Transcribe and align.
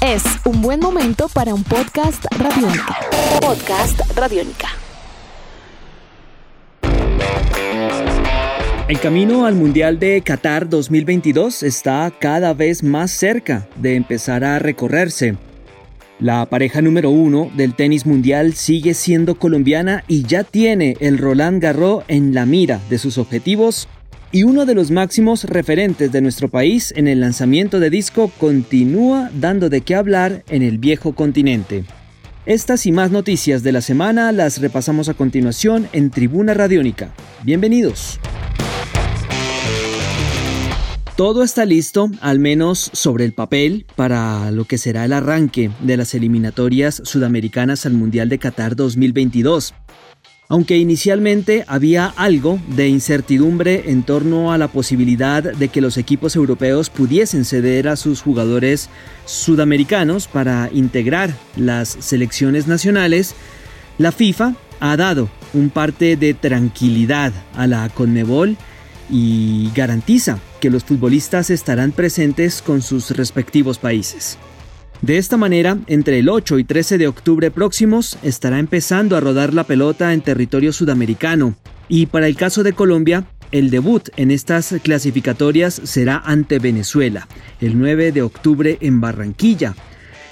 Es 0.00 0.22
un 0.44 0.60
buen 0.60 0.80
momento 0.80 1.28
para 1.32 1.54
un 1.54 1.64
podcast 1.64 2.24
radiónica. 2.38 2.96
Podcast 3.40 4.00
radiónica. 4.14 4.68
El 8.86 9.00
camino 9.00 9.46
al 9.46 9.54
Mundial 9.54 9.98
de 9.98 10.20
Qatar 10.20 10.68
2022 10.68 11.62
está 11.62 12.12
cada 12.20 12.52
vez 12.52 12.82
más 12.82 13.10
cerca 13.10 13.66
de 13.76 13.96
empezar 13.96 14.44
a 14.44 14.58
recorrerse. 14.58 15.36
La 16.20 16.44
pareja 16.46 16.80
número 16.80 17.10
uno 17.10 17.50
del 17.56 17.74
tenis 17.74 18.06
mundial 18.06 18.52
sigue 18.52 18.94
siendo 18.94 19.36
colombiana 19.36 20.04
y 20.06 20.24
ya 20.24 20.44
tiene 20.44 20.96
el 21.00 21.18
Roland 21.18 21.60
Garros 21.60 22.04
en 22.08 22.34
la 22.34 22.46
mira 22.46 22.78
de 22.90 22.98
sus 22.98 23.18
objetivos 23.18 23.88
y 24.34 24.42
uno 24.42 24.66
de 24.66 24.74
los 24.74 24.90
máximos 24.90 25.44
referentes 25.44 26.10
de 26.10 26.20
nuestro 26.20 26.48
país 26.48 26.92
en 26.96 27.06
el 27.06 27.20
lanzamiento 27.20 27.78
de 27.78 27.88
disco 27.88 28.32
continúa 28.36 29.30
dando 29.32 29.70
de 29.70 29.82
qué 29.82 29.94
hablar 29.94 30.42
en 30.48 30.62
el 30.62 30.78
viejo 30.78 31.14
continente. 31.14 31.84
Estas 32.44 32.84
y 32.86 32.90
más 32.90 33.12
noticias 33.12 33.62
de 33.62 33.70
la 33.70 33.80
semana 33.80 34.32
las 34.32 34.60
repasamos 34.60 35.08
a 35.08 35.14
continuación 35.14 35.86
en 35.92 36.10
Tribuna 36.10 36.52
Radiónica. 36.52 37.14
Bienvenidos. 37.44 38.18
Todo 41.16 41.44
está 41.44 41.64
listo, 41.64 42.10
al 42.20 42.40
menos 42.40 42.90
sobre 42.92 43.24
el 43.24 43.34
papel, 43.34 43.86
para 43.94 44.50
lo 44.50 44.64
que 44.64 44.78
será 44.78 45.04
el 45.04 45.12
arranque 45.12 45.70
de 45.78 45.96
las 45.96 46.12
eliminatorias 46.12 47.00
sudamericanas 47.04 47.86
al 47.86 47.92
Mundial 47.92 48.28
de 48.28 48.40
Qatar 48.40 48.74
2022. 48.74 49.74
Aunque 50.48 50.76
inicialmente 50.76 51.64
había 51.66 52.06
algo 52.06 52.60
de 52.68 52.88
incertidumbre 52.88 53.90
en 53.90 54.02
torno 54.02 54.52
a 54.52 54.58
la 54.58 54.68
posibilidad 54.68 55.42
de 55.42 55.68
que 55.68 55.80
los 55.80 55.96
equipos 55.96 56.36
europeos 56.36 56.90
pudiesen 56.90 57.46
ceder 57.46 57.88
a 57.88 57.96
sus 57.96 58.20
jugadores 58.20 58.90
sudamericanos 59.24 60.28
para 60.28 60.68
integrar 60.72 61.34
las 61.56 61.88
selecciones 61.88 62.66
nacionales, 62.66 63.34
la 63.96 64.12
FIFA 64.12 64.54
ha 64.80 64.96
dado 64.96 65.30
un 65.54 65.70
parte 65.70 66.16
de 66.16 66.34
tranquilidad 66.34 67.32
a 67.56 67.66
la 67.66 67.88
Conmebol 67.88 68.58
y 69.08 69.70
garantiza 69.74 70.38
que 70.60 70.68
los 70.68 70.84
futbolistas 70.84 71.48
estarán 71.48 71.92
presentes 71.92 72.60
con 72.60 72.82
sus 72.82 73.10
respectivos 73.12 73.78
países. 73.78 74.36
De 75.04 75.18
esta 75.18 75.36
manera, 75.36 75.76
entre 75.86 76.18
el 76.18 76.30
8 76.30 76.58
y 76.58 76.64
13 76.64 76.96
de 76.96 77.08
octubre 77.08 77.50
próximos 77.50 78.16
estará 78.22 78.58
empezando 78.58 79.18
a 79.18 79.20
rodar 79.20 79.52
la 79.52 79.64
pelota 79.64 80.14
en 80.14 80.22
territorio 80.22 80.72
sudamericano. 80.72 81.56
Y 81.90 82.06
para 82.06 82.26
el 82.26 82.36
caso 82.36 82.62
de 82.62 82.72
Colombia, 82.72 83.26
el 83.52 83.68
debut 83.68 84.08
en 84.16 84.30
estas 84.30 84.74
clasificatorias 84.82 85.78
será 85.84 86.22
ante 86.24 86.58
Venezuela, 86.58 87.28
el 87.60 87.78
9 87.78 88.12
de 88.12 88.22
octubre 88.22 88.78
en 88.80 89.02
Barranquilla. 89.02 89.74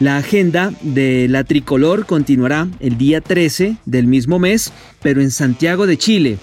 La 0.00 0.16
agenda 0.16 0.72
de 0.80 1.28
la 1.28 1.44
tricolor 1.44 2.06
continuará 2.06 2.66
el 2.80 2.96
día 2.96 3.20
13 3.20 3.76
del 3.84 4.06
mismo 4.06 4.38
mes, 4.38 4.72
pero 5.02 5.20
en 5.20 5.30
Santiago 5.30 5.86
de 5.86 5.98
Chile, 5.98 6.38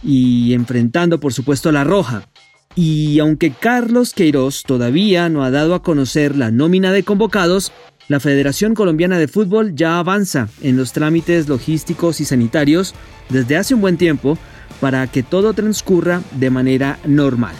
y 0.00 0.52
enfrentando 0.52 1.18
por 1.18 1.32
supuesto 1.32 1.70
a 1.70 1.72
la 1.72 1.82
Roja. 1.82 2.28
Y 2.76 3.20
aunque 3.20 3.52
Carlos 3.52 4.14
Queiroz 4.14 4.64
todavía 4.64 5.28
no 5.28 5.44
ha 5.44 5.50
dado 5.50 5.74
a 5.74 5.82
conocer 5.82 6.36
la 6.36 6.50
nómina 6.50 6.90
de 6.90 7.04
convocados, 7.04 7.72
la 8.08 8.20
Federación 8.20 8.74
Colombiana 8.74 9.18
de 9.18 9.28
Fútbol 9.28 9.74
ya 9.74 9.98
avanza 9.98 10.48
en 10.60 10.76
los 10.76 10.92
trámites 10.92 11.48
logísticos 11.48 12.20
y 12.20 12.24
sanitarios 12.24 12.94
desde 13.30 13.56
hace 13.56 13.74
un 13.74 13.80
buen 13.80 13.96
tiempo 13.96 14.36
para 14.80 15.06
que 15.06 15.22
todo 15.22 15.54
transcurra 15.54 16.20
de 16.32 16.50
manera 16.50 16.98
normal. 17.06 17.54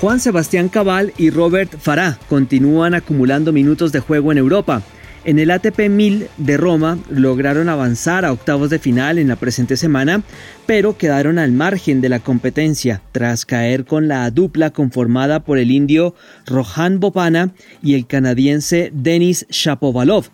Juan 0.00 0.18
Sebastián 0.18 0.68
Cabal 0.68 1.12
y 1.16 1.30
Robert 1.30 1.78
Farah 1.78 2.18
continúan 2.28 2.94
acumulando 2.94 3.52
minutos 3.52 3.92
de 3.92 4.00
juego 4.00 4.32
en 4.32 4.38
Europa. 4.38 4.82
En 5.24 5.38
el 5.38 5.52
ATP 5.52 5.88
1000 5.88 6.26
de 6.36 6.56
Roma 6.56 6.98
lograron 7.08 7.68
avanzar 7.68 8.24
a 8.24 8.32
octavos 8.32 8.70
de 8.70 8.80
final 8.80 9.18
en 9.18 9.28
la 9.28 9.36
presente 9.36 9.76
semana, 9.76 10.24
pero 10.66 10.98
quedaron 10.98 11.38
al 11.38 11.52
margen 11.52 12.00
de 12.00 12.08
la 12.08 12.18
competencia 12.18 13.02
tras 13.12 13.46
caer 13.46 13.84
con 13.84 14.08
la 14.08 14.28
dupla 14.32 14.70
conformada 14.70 15.44
por 15.44 15.58
el 15.58 15.70
indio 15.70 16.16
Rohan 16.46 16.98
Bopana 16.98 17.52
y 17.84 17.94
el 17.94 18.06
canadiense 18.06 18.90
Denis 18.92 19.46
Shapovalov. 19.48 20.26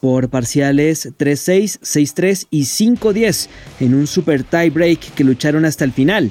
Por 0.00 0.28
parciales 0.28 1.14
3-6, 1.16 1.80
6-3 1.80 2.46
y 2.50 2.64
5-10 2.64 3.48
en 3.80 3.94
un 3.94 4.06
super 4.06 4.44
tie 4.44 4.68
break 4.68 5.14
que 5.14 5.24
lucharon 5.24 5.64
hasta 5.64 5.84
el 5.84 5.92
final. 5.92 6.30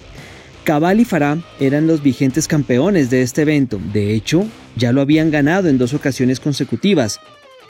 Cabal 0.63 1.00
y 1.00 1.06
Farah 1.06 1.40
eran 1.59 1.88
los 1.88 2.03
vigentes 2.03 2.47
campeones 2.47 3.09
de 3.09 3.24
este 3.24 3.41
evento, 3.41 3.81
de 3.91 4.13
hecho, 4.13 4.45
ya 4.75 4.91
lo 4.94 5.01
habían 5.01 5.31
ganado 5.31 5.68
en 5.68 5.78
dos 5.78 5.94
ocasiones 5.94 6.40
consecutivas, 6.40 7.19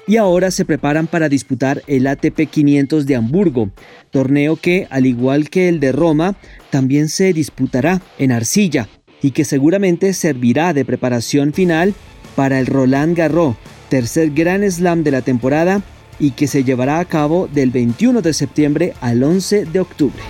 y 0.07 0.17
ahora 0.17 0.51
se 0.51 0.65
preparan 0.65 1.07
para 1.07 1.29
disputar 1.29 1.81
el 1.87 2.07
ATP 2.07 2.49
500 2.49 3.05
de 3.05 3.15
Hamburgo, 3.15 3.69
torneo 4.11 4.55
que, 4.55 4.87
al 4.89 5.05
igual 5.05 5.49
que 5.49 5.69
el 5.69 5.79
de 5.79 5.91
Roma, 5.91 6.35
también 6.69 7.09
se 7.09 7.33
disputará 7.33 8.01
en 8.17 8.31
arcilla 8.31 8.89
y 9.21 9.31
que 9.31 9.45
seguramente 9.45 10.13
servirá 10.13 10.73
de 10.73 10.85
preparación 10.85 11.53
final 11.53 11.93
para 12.35 12.59
el 12.59 12.65
Roland 12.65 13.15
Garros, 13.15 13.55
tercer 13.89 14.31
gran 14.31 14.69
slam 14.69 15.03
de 15.03 15.11
la 15.11 15.21
temporada 15.21 15.81
y 16.19 16.31
que 16.31 16.47
se 16.47 16.63
llevará 16.63 16.99
a 16.99 17.05
cabo 17.05 17.47
del 17.47 17.71
21 17.71 18.21
de 18.21 18.33
septiembre 18.33 18.93
al 19.01 19.23
11 19.23 19.65
de 19.65 19.79
octubre. 19.79 20.21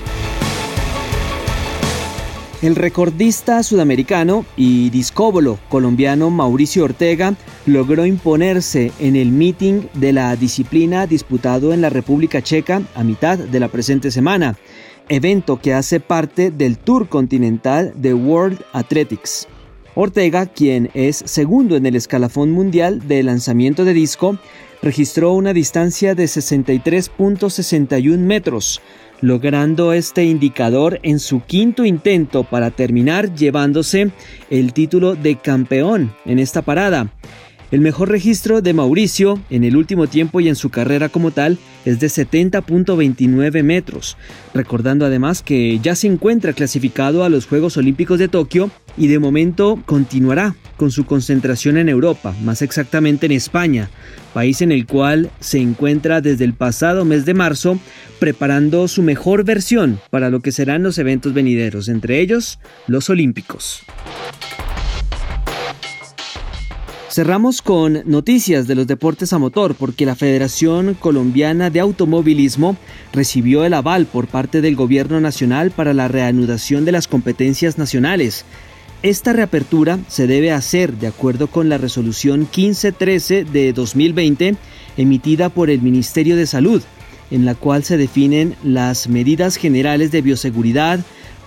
El 2.64 2.78
recordista 2.78 3.62
sudamericano 3.62 4.46
y 4.56 4.90
discóbolo 4.90 5.60
colombiano 5.68 6.30
Mauricio 6.30 6.86
Ortega 6.86 7.36
logró 7.66 8.06
imponerse 8.06 8.94
en 9.00 9.18
el 9.18 9.32
meeting 9.32 9.88
de 9.96 10.14
la 10.14 10.34
disciplina 10.38 11.06
disputado 11.06 11.74
en 11.74 11.82
la 11.82 11.90
República 11.90 12.42
Checa 12.42 12.82
a 12.96 13.04
mitad 13.04 13.38
de 13.38 13.60
la 13.60 13.68
presente 13.68 14.12
semana, 14.12 14.56
evento 15.10 15.60
que 15.60 15.74
hace 15.74 16.00
parte 16.00 16.52
del 16.52 16.78
Tour 16.78 17.10
Continental 17.10 17.92
de 17.98 18.14
World 18.14 18.62
Athletics. 18.72 19.46
Ortega, 19.94 20.46
quien 20.46 20.90
es 20.94 21.18
segundo 21.18 21.76
en 21.76 21.86
el 21.86 21.98
escalafón 21.98 22.52
mundial 22.52 23.06
de 23.10 23.24
lanzamiento 23.24 23.84
de 23.84 23.94
disco, 23.94 24.38
registró 24.84 25.32
una 25.32 25.54
distancia 25.54 26.14
de 26.14 26.26
63.61 26.26 28.18
metros, 28.18 28.82
logrando 29.22 29.94
este 29.94 30.26
indicador 30.26 31.00
en 31.04 31.20
su 31.20 31.42
quinto 31.42 31.86
intento 31.86 32.44
para 32.44 32.70
terminar 32.70 33.34
llevándose 33.34 34.12
el 34.50 34.74
título 34.74 35.16
de 35.16 35.38
campeón 35.38 36.14
en 36.26 36.38
esta 36.38 36.62
parada. 36.62 37.14
El 37.74 37.82
mejor 37.82 38.10
registro 38.10 38.62
de 38.62 38.72
Mauricio 38.72 39.42
en 39.50 39.64
el 39.64 39.76
último 39.76 40.06
tiempo 40.06 40.40
y 40.40 40.48
en 40.48 40.56
su 40.56 40.70
carrera 40.70 41.10
como 41.10 41.32
tal 41.32 41.58
es 41.86 42.00
de 42.00 42.06
70.29 42.06 43.64
metros, 43.64 44.16
recordando 44.54 45.08
además 45.08 45.42
que 45.42 45.80
ya 45.80 45.96
se 45.96 46.06
encuentra 46.06 46.54
clasificado 46.54 47.24
a 47.24 47.30
los 47.30 47.48
Juegos 47.48 47.76
Olímpicos 47.76 48.20
de 48.20 48.28
Tokio 48.28 48.70
y 48.96 49.08
de 49.08 49.18
momento 49.18 49.82
continuará 49.88 50.56
con 50.78 50.92
su 50.92 51.08
concentración 51.08 51.78
en 51.78 51.90
Europa, 51.90 52.36
más 52.44 52.62
exactamente 52.62 53.26
en 53.26 53.32
España, 53.32 53.90
país 54.36 54.62
en 54.62 54.72
el 54.72 54.86
cual 54.86 55.32
se 55.40 55.58
encuentra 55.58 56.22
desde 56.22 56.46
el 56.46 56.54
pasado 56.54 57.06
mes 57.06 57.26
de 57.26 57.34
marzo 57.34 57.80
preparando 58.20 58.88
su 58.88 59.02
mejor 59.02 59.46
versión 59.46 60.00
para 60.12 60.30
lo 60.30 60.42
que 60.42 60.52
serán 60.52 60.84
los 60.84 61.00
eventos 61.00 61.34
venideros, 61.34 61.90
entre 61.90 62.20
ellos 62.20 62.60
los 62.86 63.10
Olímpicos. 63.10 63.84
Cerramos 67.14 67.62
con 67.62 68.02
noticias 68.06 68.66
de 68.66 68.74
los 68.74 68.88
deportes 68.88 69.34
a 69.34 69.38
motor 69.38 69.76
porque 69.76 70.04
la 70.04 70.16
Federación 70.16 70.96
Colombiana 70.96 71.70
de 71.70 71.80
Automovilismo 71.80 72.76
recibió 73.12 73.66
el 73.66 73.76
aval 73.76 74.08
por 74.08 74.26
parte 74.26 74.62
del 74.62 74.76
Gobierno 74.76 75.22
Nacional 75.22 75.70
para 75.70 75.94
la 75.94 76.08
reanudación 76.08 76.86
de 76.86 76.92
las 76.92 77.08
competencias 77.08 77.78
nacionales. 77.78 78.46
Esta 79.04 79.32
reapertura 79.32 80.00
se 80.08 80.26
debe 80.26 80.52
hacer 80.52 80.94
de 80.94 81.06
acuerdo 81.06 81.46
con 81.46 81.70
la 81.70 81.78
resolución 81.78 82.48
1513 82.52 83.44
de 83.44 83.74
2020 83.74 84.56
emitida 84.98 85.50
por 85.50 85.70
el 85.70 85.84
Ministerio 85.84 86.36
de 86.36 86.48
Salud, 86.48 86.82
en 87.30 87.46
la 87.46 87.54
cual 87.54 87.84
se 87.84 87.98
definen 87.98 88.56
las 88.64 89.08
medidas 89.08 89.58
generales 89.58 90.12
de 90.12 90.24
bioseguridad, 90.24 91.00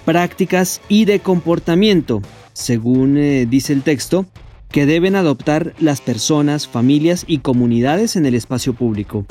prácticas 0.04 0.80
y 0.88 1.06
de 1.06 1.18
comportamiento, 1.18 2.22
según 2.52 3.18
eh, 3.18 3.46
dice 3.50 3.72
el 3.72 3.82
texto, 3.82 4.26
que 4.70 4.86
deben 4.86 5.16
adoptar 5.16 5.74
las 5.78 6.00
personas, 6.00 6.66
familias 6.66 7.24
y 7.26 7.38
comunidades 7.38 8.16
en 8.16 8.26
el 8.26 8.34
espacio 8.34 8.74
público. 8.74 9.26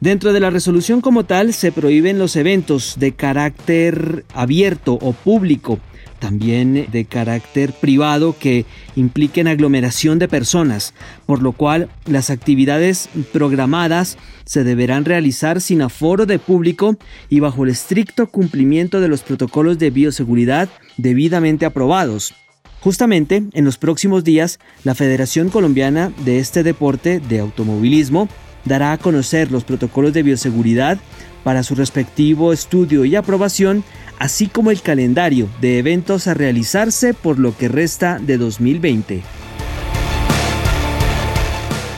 Dentro 0.00 0.32
de 0.32 0.40
la 0.40 0.50
resolución 0.50 1.00
como 1.00 1.24
tal 1.24 1.52
se 1.52 1.70
prohíben 1.70 2.18
los 2.18 2.34
eventos 2.34 2.96
de 2.98 3.12
carácter 3.12 4.24
abierto 4.34 4.94
o 5.00 5.12
público, 5.12 5.78
también 6.18 6.86
de 6.90 7.04
carácter 7.04 7.72
privado 7.72 8.36
que 8.38 8.64
impliquen 8.94 9.48
aglomeración 9.48 10.20
de 10.20 10.28
personas, 10.28 10.94
por 11.26 11.42
lo 11.42 11.50
cual 11.52 11.88
las 12.06 12.30
actividades 12.30 13.08
programadas 13.32 14.18
se 14.44 14.62
deberán 14.62 15.04
realizar 15.04 15.60
sin 15.60 15.82
aforo 15.82 16.26
de 16.26 16.38
público 16.38 16.96
y 17.28 17.40
bajo 17.40 17.64
el 17.64 17.70
estricto 17.70 18.28
cumplimiento 18.28 19.00
de 19.00 19.08
los 19.08 19.22
protocolos 19.22 19.78
de 19.78 19.90
bioseguridad 19.90 20.68
debidamente 20.96 21.66
aprobados. 21.66 22.34
Justamente 22.82 23.44
en 23.52 23.64
los 23.64 23.78
próximos 23.78 24.24
días, 24.24 24.58
la 24.82 24.96
Federación 24.96 25.50
Colombiana 25.50 26.12
de 26.24 26.40
este 26.40 26.64
deporte 26.64 27.20
de 27.20 27.38
automovilismo 27.38 28.28
dará 28.64 28.92
a 28.92 28.98
conocer 28.98 29.52
los 29.52 29.62
protocolos 29.62 30.12
de 30.12 30.24
bioseguridad 30.24 30.98
para 31.44 31.62
su 31.62 31.76
respectivo 31.76 32.52
estudio 32.52 33.04
y 33.04 33.14
aprobación, 33.14 33.84
así 34.18 34.48
como 34.48 34.72
el 34.72 34.82
calendario 34.82 35.48
de 35.60 35.78
eventos 35.78 36.26
a 36.26 36.34
realizarse 36.34 37.14
por 37.14 37.38
lo 37.38 37.56
que 37.56 37.68
resta 37.68 38.18
de 38.18 38.36
2020. 38.36 39.22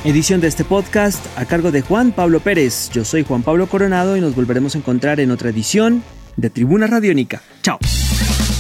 Edición 0.05 0.43
de 0.43 0.49
este 0.49 0.65
podcast 0.65 1.25
a 1.39 1.47
cargo 1.47 1.73
de 1.73 1.81
Juan 1.81 2.13
Pablo 2.13 2.41
Pérez. 2.41 2.91
Yo 2.93 3.07
soy 3.07 3.25
Juan 3.25 3.43
Pablo 3.43 3.69
Coronado 3.69 4.19
y 4.19 4.21
nos 4.21 4.35
volveremos 4.35 4.75
a 4.75 4.79
encontrar 4.79 5.19
en 5.19 5.31
otra 5.31 5.49
edición 5.49 6.03
de 6.37 6.51
Tribuna 6.51 6.87
Radiónica. 6.87 7.41
Chao. 7.63 7.79